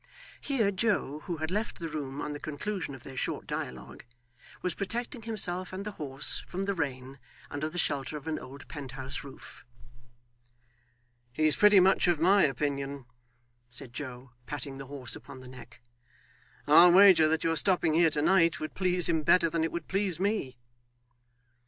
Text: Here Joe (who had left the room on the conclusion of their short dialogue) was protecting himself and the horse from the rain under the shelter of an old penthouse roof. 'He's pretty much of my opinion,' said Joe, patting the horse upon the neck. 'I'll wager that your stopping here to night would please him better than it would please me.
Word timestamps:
Here 0.41 0.71
Joe 0.71 1.19
(who 1.25 1.37
had 1.37 1.51
left 1.51 1.77
the 1.77 1.87
room 1.87 2.21
on 2.21 2.33
the 2.33 2.39
conclusion 2.39 2.95
of 2.95 3.03
their 3.03 3.15
short 3.15 3.45
dialogue) 3.45 4.03
was 4.63 4.73
protecting 4.73 5.21
himself 5.21 5.71
and 5.71 5.85
the 5.85 5.91
horse 6.01 6.39
from 6.47 6.63
the 6.63 6.73
rain 6.73 7.19
under 7.51 7.69
the 7.69 7.77
shelter 7.77 8.17
of 8.17 8.27
an 8.27 8.39
old 8.39 8.67
penthouse 8.67 9.23
roof. 9.23 9.63
'He's 11.33 11.55
pretty 11.55 11.79
much 11.79 12.07
of 12.07 12.19
my 12.19 12.43
opinion,' 12.45 13.05
said 13.69 13.93
Joe, 13.93 14.31
patting 14.47 14.79
the 14.79 14.87
horse 14.87 15.15
upon 15.15 15.39
the 15.39 15.47
neck. 15.47 15.81
'I'll 16.65 16.93
wager 16.93 17.27
that 17.27 17.43
your 17.43 17.55
stopping 17.55 17.93
here 17.93 18.09
to 18.09 18.23
night 18.23 18.59
would 18.59 18.73
please 18.73 19.07
him 19.07 19.21
better 19.21 19.51
than 19.51 19.63
it 19.63 19.71
would 19.71 19.87
please 19.87 20.19
me. 20.19 20.57